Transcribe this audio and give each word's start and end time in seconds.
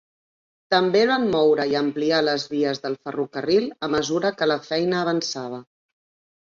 També 0.73 1.03
van 1.11 1.27
moure 1.35 1.67
i 1.73 1.77
ampliar 1.81 2.23
les 2.29 2.47
vies 2.55 2.81
del 2.87 2.99
ferrocarril 3.05 3.71
a 3.89 3.93
mesura 3.99 4.35
que 4.41 4.53
la 4.53 4.61
feina 4.73 5.05
avançava. 5.07 5.67